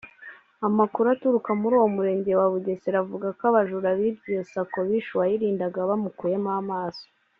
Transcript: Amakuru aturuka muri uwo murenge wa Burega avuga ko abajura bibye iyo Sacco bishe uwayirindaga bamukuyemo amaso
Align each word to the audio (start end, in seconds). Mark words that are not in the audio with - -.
Amakuru 0.67 1.05
aturuka 1.15 1.49
muri 1.61 1.73
uwo 1.77 1.87
murenge 1.95 2.31
wa 2.39 2.47
Burega 2.53 2.97
avuga 3.03 3.27
ko 3.37 3.43
abajura 3.49 3.89
bibye 3.99 4.29
iyo 4.33 4.43
Sacco 4.51 4.79
bishe 4.87 5.11
uwayirindaga 5.13 5.89
bamukuyemo 5.89 6.51
amaso 6.61 7.05